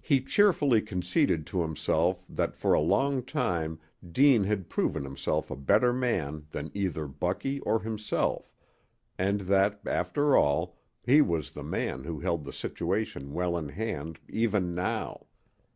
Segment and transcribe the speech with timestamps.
[0.00, 5.56] He cheerfully conceded to himself that for a long time Deane had proved himself a
[5.56, 8.52] better man than either Bucky or himself,
[9.16, 14.18] and that, after all, he was the man who held the situation well in hand
[14.28, 15.28] even now.